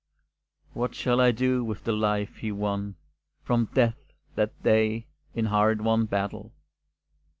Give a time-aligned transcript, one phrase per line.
[0.73, 2.95] What shall I do with the life he won,
[3.43, 6.53] From death that day, in a hard won battle?